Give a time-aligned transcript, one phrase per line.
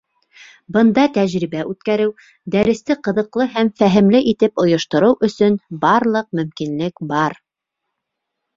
[0.77, 2.13] Бында тәжрибә үткәреү,
[2.55, 7.41] дәресте ҡыҙыҡлы һәм фәһемле итеп ойоштороу өсөн барлыҡ мөмкинлек бар.